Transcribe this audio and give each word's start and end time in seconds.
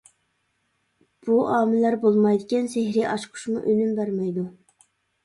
بۇ 1.27 1.35
ئامىللار 1.57 1.97
بولمايدىكەن، 2.05 2.71
سېھرىي 2.77 3.05
ئاچقۇچمۇ 3.11 3.63
ئۈنۈم 3.75 3.93
بەرمەيدۇ. 4.01 4.47